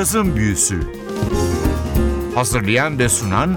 [0.00, 0.80] Cazın Büyüsü
[2.34, 3.56] Hazırlayan ve sunan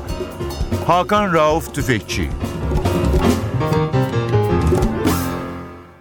[0.87, 2.29] Hakan Rauf Tüfekçi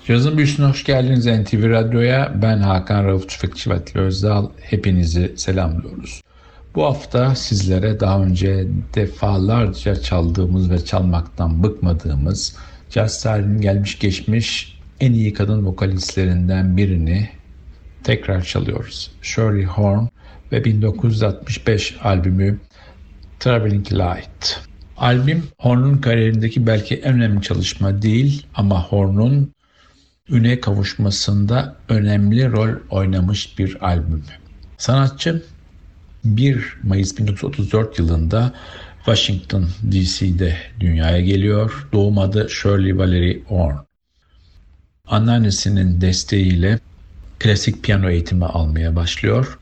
[0.06, 2.32] Cazın Büyüsü'ne hoş geldiniz NTV Radyo'ya.
[2.42, 4.48] Ben Hakan Rauf Tüfekçi ve Atli Özdal.
[4.60, 6.22] Hepinizi selamlıyoruz.
[6.74, 12.56] Bu hafta sizlere daha önce defalarca çaldığımız ve çalmaktan bıkmadığımız
[12.90, 17.28] caz tarihinin gelmiş geçmiş en iyi kadın vokalistlerinden birini
[18.04, 19.10] tekrar çalıyoruz.
[19.22, 20.06] Shirley Horn
[20.52, 22.60] ve 1965 albümü
[23.40, 24.60] Traveling Light.
[24.96, 29.52] Albüm Horn'un kariyerindeki belki en önemli çalışma değil ama Horn'un
[30.28, 34.24] üne kavuşmasında önemli rol oynamış bir albüm.
[34.78, 35.42] Sanatçı
[36.24, 38.52] 1 Mayıs 1934 yılında
[38.96, 41.88] Washington DC'de dünyaya geliyor.
[41.92, 43.76] Doğum adı Shirley Valerie Horn.
[45.06, 46.78] Anneannesinin desteğiyle
[47.38, 49.58] klasik piyano eğitimi almaya başlıyor.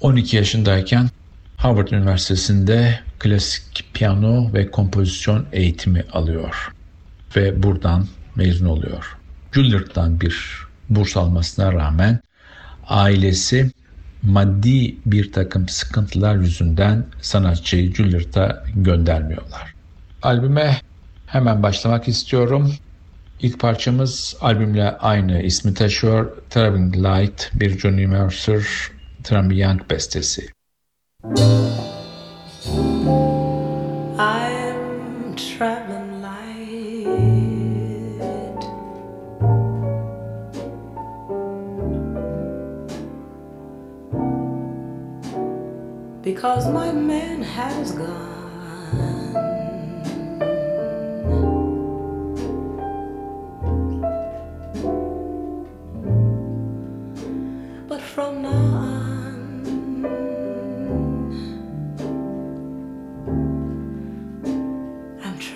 [0.00, 1.08] 12 yaşındayken
[1.56, 6.72] Harvard Üniversitesi'nde klasik piyano ve kompozisyon eğitimi alıyor
[7.36, 9.16] ve buradan mezun oluyor.
[9.52, 12.20] Juilliard'dan bir burs almasına rağmen
[12.88, 13.70] ailesi
[14.22, 19.74] maddi bir takım sıkıntılar yüzünden sanatçıyı Juilliard'a göndermiyorlar.
[20.22, 20.80] Albüme
[21.26, 22.74] hemen başlamak istiyorum.
[23.40, 26.36] İlk parçamız albümle aynı ismi taşıyor.
[26.50, 28.62] Traveling Light bir Johnny Mercer,
[29.30, 30.48] Young bestesi.
[34.18, 37.04] I'm traveling light
[46.22, 48.38] because my man has gone.
[57.86, 58.77] But from now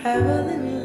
[0.02, 0.81] traveling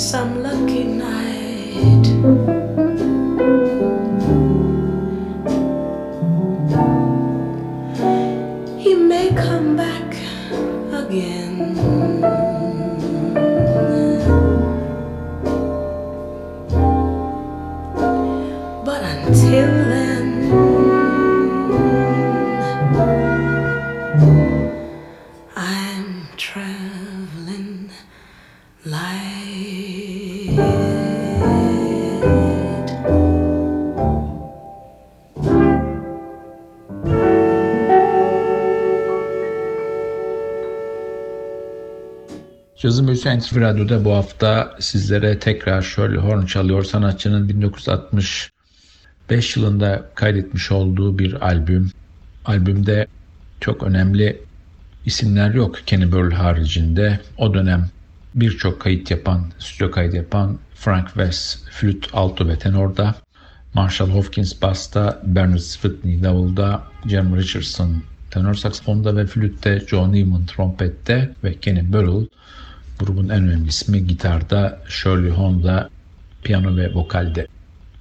[0.00, 0.89] Some lucky
[42.80, 46.84] Cazın Büyüsü NTV Radyo'da bu hafta sizlere tekrar Shirley Horn çalıyor.
[46.84, 51.90] Sanatçının 1965 yılında kaydetmiş olduğu bir albüm.
[52.44, 53.06] Albümde
[53.60, 54.42] çok önemli
[55.06, 57.20] isimler yok Kenny Burrell haricinde.
[57.38, 57.88] O dönem
[58.34, 63.14] birçok kayıt yapan, stüdyo kayıt yapan Frank West flüt, alto ve tenorda,
[63.74, 71.30] Marshall Hopkins basta, Bernard Switney davulda, Jim Richardson tenor saksafonda ve flütte, John Newman trompette
[71.44, 72.26] ve Kenny Burrell
[73.00, 75.90] grubun en önemli ismi gitarda, Shirley Horn'da
[76.42, 77.46] piyano ve vokalde.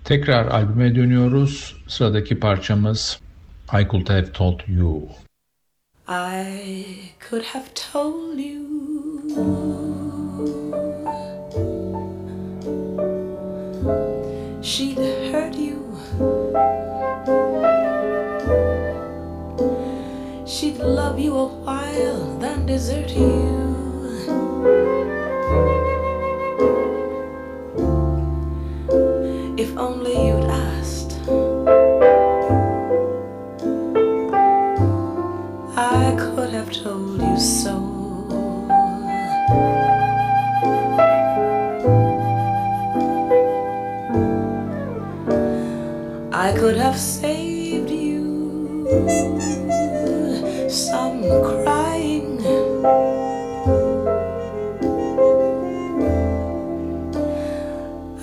[0.04, 1.76] Tekrar albüme dönüyoruz.
[1.88, 3.20] Sıradaki parçamız
[3.74, 5.10] I Could Have Told You.
[6.10, 6.86] I
[7.30, 8.60] could have told you.
[14.64, 14.98] She'd
[15.32, 15.80] hurt you.
[20.48, 23.69] She'd love you a while, then desert you.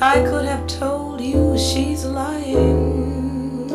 [0.07, 3.67] I could have told you she's lying.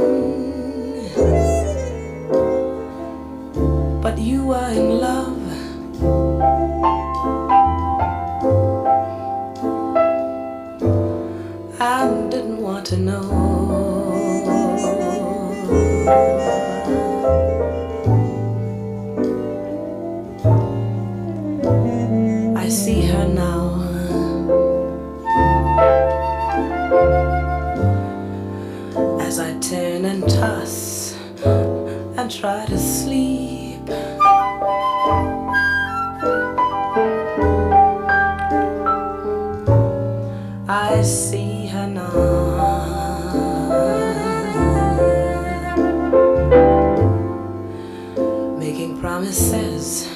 [4.02, 5.42] But you are in love.
[11.82, 13.51] I didn't want to know.
[32.42, 33.88] Try to sleep.
[40.68, 42.08] I see her now,
[48.58, 50.10] making promises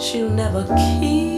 [0.00, 1.29] she'll never keep,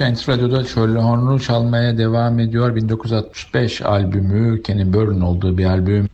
[0.00, 2.76] Büyüsü NTV Radyo'da Shirley Horn'u çalmaya devam ediyor.
[2.76, 6.08] 1965 albümü Kenny Burn olduğu bir albüm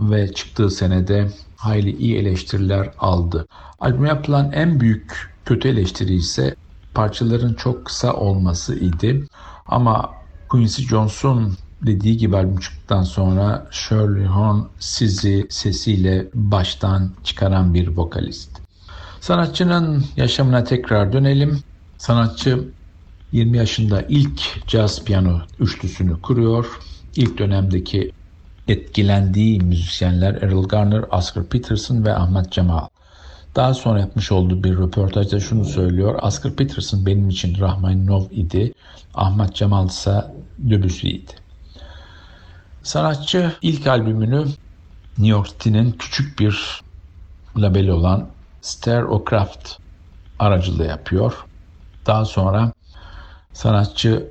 [0.00, 3.46] ve çıktığı senede hayli iyi eleştiriler aldı.
[3.80, 6.54] Albüme yapılan en büyük kötü eleştiri ise
[6.94, 9.26] parçaların çok kısa olması idi.
[9.66, 10.10] Ama
[10.48, 18.60] Quincy Jones'un dediği gibi albüm çıktıktan sonra Shirley Horn sizi sesiyle baştan çıkaran bir vokalist.
[19.20, 21.60] Sanatçının yaşamına tekrar dönelim.
[21.98, 22.76] Sanatçı
[23.32, 26.66] 20 yaşında ilk caz piyano üçlüsünü kuruyor.
[27.16, 28.12] İlk dönemdeki
[28.68, 32.86] etkilendiği müzisyenler Errol Garner, Oscar Peterson ve Ahmet Cemal.
[33.56, 36.18] Daha sonra yapmış olduğu bir röportajda şunu söylüyor.
[36.22, 38.72] Oscar Peterson benim için Rahmaninov idi.
[39.14, 40.24] Ahmet Cemal ise
[40.58, 41.32] Debussy'ydi.
[42.82, 44.44] Sanatçı ilk albümünü
[45.18, 46.80] New York City'nin küçük bir
[47.56, 48.28] labeli olan
[48.60, 49.72] Stereocraft
[50.38, 51.44] aracılığı yapıyor.
[52.06, 52.72] Daha sonra
[53.56, 54.30] sanatçı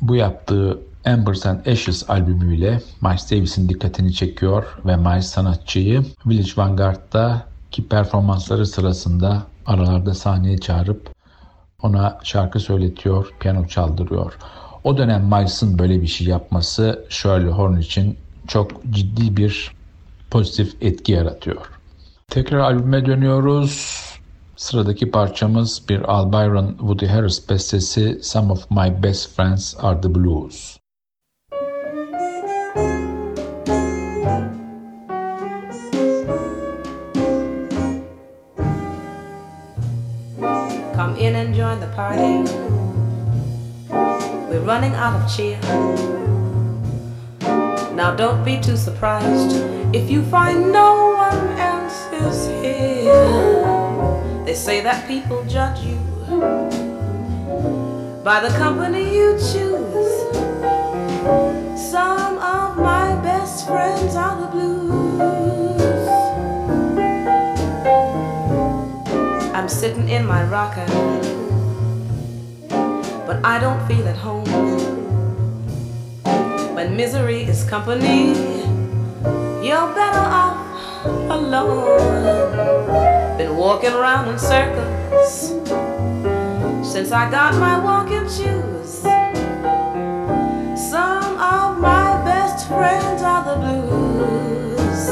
[0.00, 7.42] bu yaptığı Embers and Ashes albümüyle Miles Davis'in dikkatini çekiyor ve Miles sanatçıyı Village Vanguard'da
[7.70, 11.14] ki performansları sırasında aralarda sahneye çağırıp
[11.82, 14.38] ona şarkı söyletiyor, piyano çaldırıyor.
[14.84, 18.16] O dönem Miles'ın böyle bir şey yapması Shirley Horn için
[18.48, 19.72] çok ciddi bir
[20.30, 21.70] pozitif etki yaratıyor.
[22.28, 24.00] Tekrar albüme dönüyoruz.
[24.60, 30.14] Sıradaki parçamız bir Al Byron Woody Harris bestesi Some of My Best Friends Are the
[30.14, 30.78] Blues.
[40.96, 42.52] Come in and join the party.
[44.50, 45.58] We're running out of cheer.
[47.96, 49.56] Now don't be too surprised
[49.94, 53.69] if you find no one else is here.
[54.50, 55.96] They say that people judge you
[58.24, 60.10] by the company you choose.
[61.78, 65.80] Some of my best friends are the blues.
[69.54, 70.88] I'm sitting in my rocker,
[73.28, 74.50] but I don't feel at home.
[76.74, 78.34] When misery is company,
[79.62, 80.58] you're better off
[81.30, 82.49] alone.
[83.40, 85.54] Been walking around in circles
[86.86, 89.00] since I got my walking shoes.
[90.78, 95.06] Some of my best friends are the blues.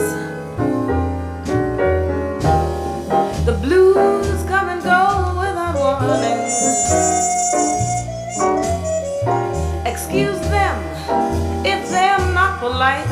[3.46, 5.04] The blues come and go
[5.40, 6.44] without warning.
[9.86, 10.76] Excuse them
[11.64, 13.08] if they're not polite.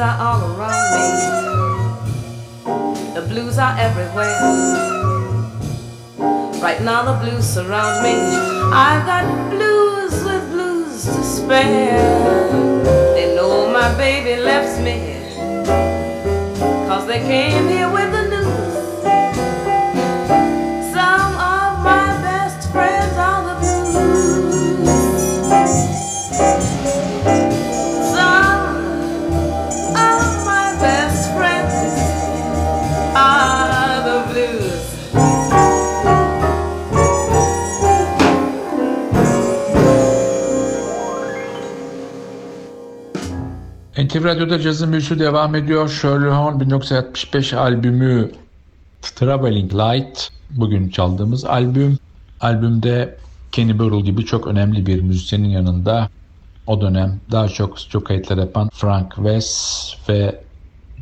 [0.00, 1.04] Are all around me.
[3.14, 4.40] The blues are everywhere.
[6.62, 8.14] Right now the blues surround me.
[8.72, 12.50] I've got blues with blues to spare.
[13.14, 15.20] They know my baby left me.
[16.88, 18.19] Cause they came here with the
[44.10, 45.88] NTV Radyo'da cazın büyüsü devam ediyor.
[45.88, 48.30] Shirley Horn 1965 albümü
[49.02, 51.98] Traveling Light bugün çaldığımız albüm.
[52.40, 53.18] Albümde
[53.52, 56.08] Kenny Burrell gibi çok önemli bir müzisyenin yanında
[56.66, 60.40] o dönem daha çok çok kayıtlar yapan Frank West ve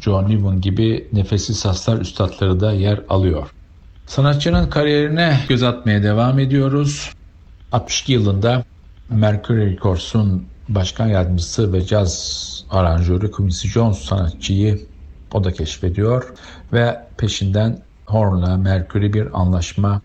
[0.00, 3.50] John Newman gibi nefessiz saslar üstadları da yer alıyor.
[4.06, 7.10] Sanatçının kariyerine göz atmaya devam ediyoruz.
[7.72, 8.64] 62 yılında
[9.10, 14.86] Mercury Records'un başkan yardımcısı ve caz aranjörü Quincy Jones sanatçıyı
[15.32, 16.34] o da keşfediyor
[16.72, 20.00] ve peşinden Horn'la Mercury bir anlaşma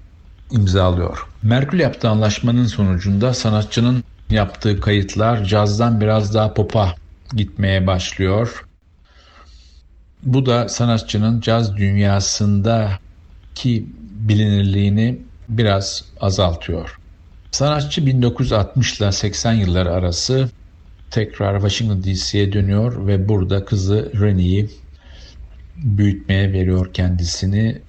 [0.51, 1.27] imzalıyor.
[1.43, 6.95] Mercury yaptığı anlaşmanın sonucunda sanatçının yaptığı kayıtlar cazdan biraz daha pop'a
[7.35, 8.65] gitmeye başlıyor.
[10.23, 12.95] Bu da sanatçının caz dünyasındaki
[14.27, 17.02] bilinirliğini biraz azaltıyor.
[17.53, 20.49] Sanatçı 1960 ile 80 yılları arası
[21.11, 24.69] tekrar Washington DC'ye dönüyor ve burada kızı Rennie'yi
[25.75, 27.81] büyütmeye veriyor kendisini.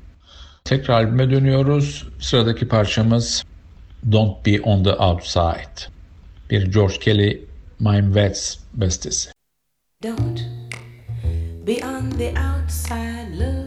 [0.64, 2.08] Tekrar albüme dönüyoruz.
[2.20, 3.44] Sıradaki parçamız
[4.12, 5.92] Don't Be On The Outside.
[6.50, 7.44] Bir George Kelly,
[7.80, 9.30] Mime Wets bestesi.
[10.02, 10.40] Don't
[11.66, 13.63] be on the outside looking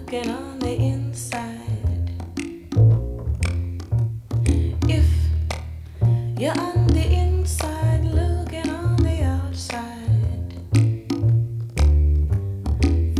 [6.39, 10.53] you're on the inside looking on the outside,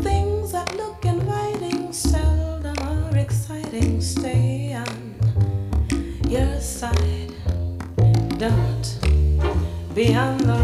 [0.04, 4.00] things that look inviting seldom are exciting.
[4.02, 5.16] Stay on
[6.30, 7.34] your side.
[8.38, 9.00] Don't
[9.96, 10.57] be on the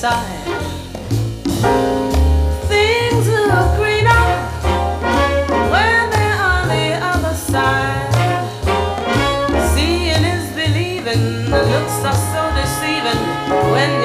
[0.00, 0.46] side.
[2.72, 4.24] Things look greener
[5.72, 8.08] when they're on the other side.
[9.74, 11.50] Seeing is believing.
[11.50, 13.22] The looks are so deceiving
[13.72, 13.99] when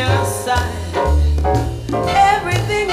[0.00, 0.80] your side.
[2.36, 2.90] Everything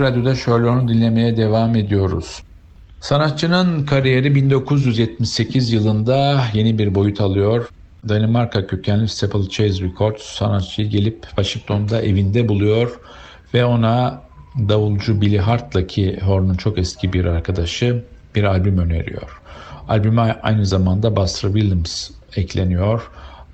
[0.00, 2.42] Radyo'da Sherlock'u dinlemeye devam ediyoruz.
[3.00, 7.68] Sanatçının kariyeri 1978 yılında yeni bir boyut alıyor.
[8.08, 13.00] Danimarka kökenli Steeplechase Records sanatçıyı gelip Washington'da evinde buluyor
[13.54, 18.04] ve ona davulcu Billy Hart'la ki Horn'un çok eski bir arkadaşı
[18.34, 19.40] bir albüm öneriyor.
[19.88, 23.10] Albüme aynı zamanda Buster Williams ekleniyor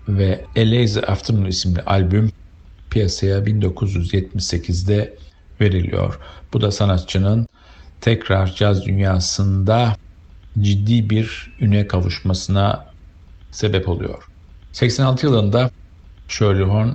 [0.08, 2.30] ve A Lazy Afternoon isimli albüm
[2.90, 5.14] piyasaya 1978'de
[5.60, 6.18] veriliyor.
[6.52, 7.46] Bu da sanatçının
[8.00, 9.96] tekrar caz dünyasında
[10.60, 12.86] ciddi bir üne kavuşmasına
[13.50, 14.28] sebep oluyor.
[14.72, 15.70] 86 yılında
[16.28, 16.88] Shirley Horn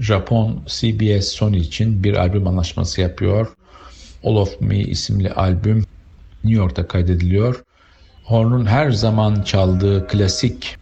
[0.00, 3.56] Japon CBS Sony için bir albüm anlaşması yapıyor.
[4.24, 5.84] All of Me isimli albüm
[6.44, 7.64] New York'ta kaydediliyor.
[8.24, 10.76] Horn'un her zaman çaldığı klasik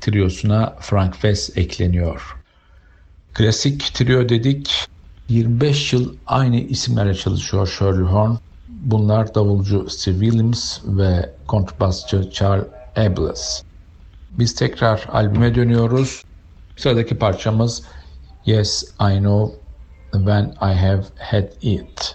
[0.00, 2.36] triosuna Frank West ekleniyor.
[3.34, 4.88] Klasik trio dedik.
[5.28, 8.36] 25 yıl aynı isimlerle çalışıyor Shirley Horn.
[8.68, 13.62] Bunlar davulcu Steve Williams ve kontrbasçı Charles Abels.
[14.30, 16.22] Biz tekrar albüme dönüyoruz.
[16.76, 17.82] Sıradaki parçamız
[18.44, 19.58] Yes I Know
[20.12, 22.14] When I Have Had It.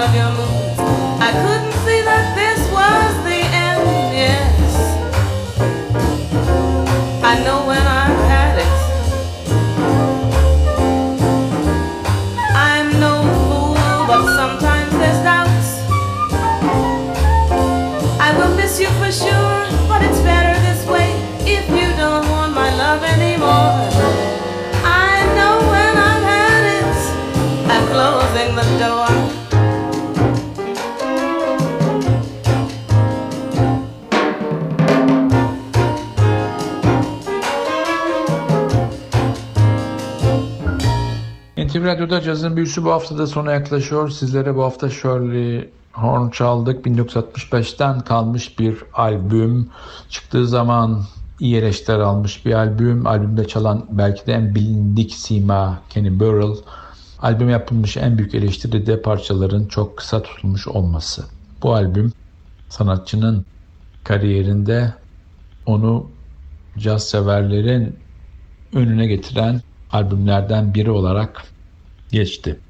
[0.00, 0.49] Anna Diallo
[41.70, 44.08] NTV Radyo'da cazın büyüsü bu hafta da sona yaklaşıyor.
[44.08, 46.86] Sizlere bu hafta Shirley Horn çaldık.
[46.86, 49.68] 1965'ten kalmış bir albüm.
[50.08, 51.02] Çıktığı zaman
[51.40, 53.06] iyi eleştiriler almış bir albüm.
[53.06, 56.56] Albümde çalan belki de en bilindik sima Kenny Burrell.
[57.22, 61.24] Albüm yapılmış en büyük eleştiri de parçaların çok kısa tutulmuş olması.
[61.62, 62.12] Bu albüm
[62.68, 63.44] sanatçının
[64.04, 64.94] kariyerinde
[65.66, 66.06] onu
[66.78, 67.96] caz severlerin
[68.74, 69.60] önüne getiren
[69.92, 71.49] albümlerden biri olarak
[72.12, 72.60] geçti.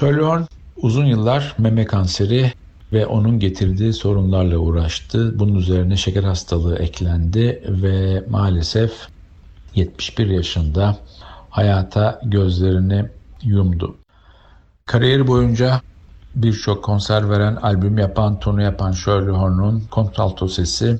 [0.00, 0.42] Horn
[0.76, 2.52] uzun yıllar meme kanseri
[2.92, 5.38] ve onun getirdiği sorunlarla uğraştı.
[5.38, 8.92] Bunun üzerine şeker hastalığı eklendi ve maalesef
[9.74, 10.98] 71 yaşında
[11.50, 13.04] hayata gözlerini
[13.42, 13.96] yumdu.
[14.86, 15.80] Kariyeri boyunca
[16.34, 20.98] birçok konser veren, albüm yapan, turnu yapan Shirley Horn'un kontralto sesi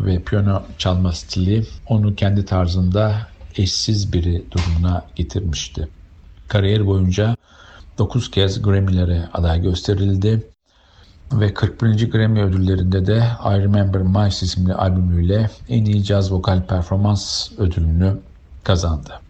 [0.00, 5.88] ve piyano çalma stili onu kendi tarzında eşsiz biri durumuna getirmişti.
[6.48, 7.36] Kariyer boyunca
[7.98, 10.46] 9 kez Grammy'lere aday gösterildi
[11.32, 12.10] ve 41.
[12.10, 18.18] Grammy ödüllerinde de I Remember My isimli albümüyle en iyi caz vokal performans ödülünü
[18.64, 19.20] kazandı.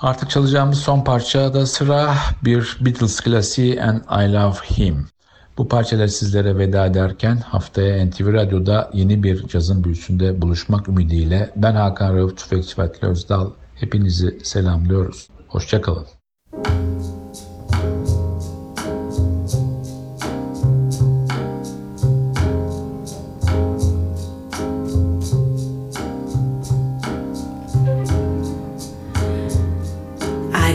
[0.00, 5.06] Artık çalacağımız son parça da sıra bir Beatles klasiği And I Love Him.
[5.58, 11.74] Bu parçalar sizlere veda ederken haftaya NTV Radyo'da yeni bir cazın büyüsünde buluşmak ümidiyle ben
[11.74, 15.28] Hakan Rauf Tüfekçi ve Özdal hepinizi selamlıyoruz.
[15.48, 16.06] Hoşçakalın.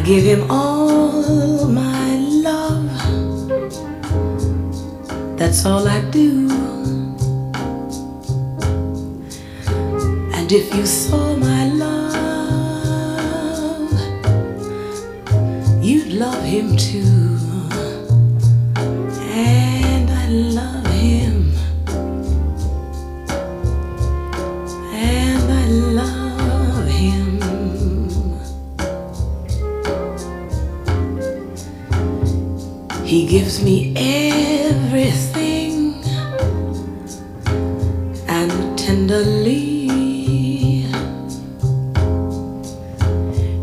[0.10, 2.90] Give him all my love.
[5.38, 6.50] That's all I do.
[10.34, 12.02] And if you saw my love,
[15.84, 17.19] you'd love him too.
[33.10, 35.96] He gives me everything
[38.28, 40.86] and tenderly.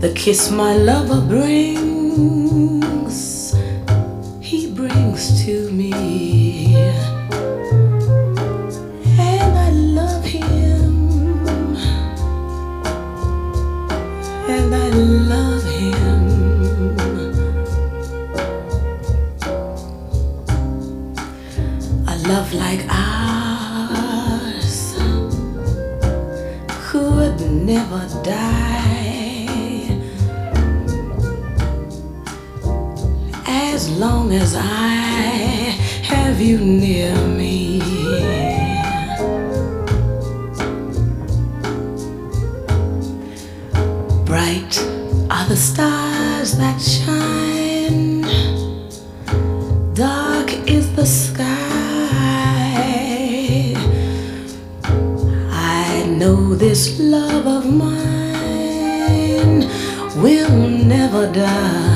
[0.01, 3.15] The kiss my lover brings,
[33.87, 34.65] as long as I
[36.03, 37.79] have you near me.
[44.25, 44.75] Bright
[45.31, 48.23] are the stars that shine
[49.95, 51.45] dark is the sky.
[55.53, 59.61] I know this love of mine
[60.21, 60.59] will
[60.95, 61.96] never die,